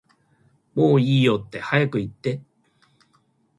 [0.73, 2.41] もういいよって早く言って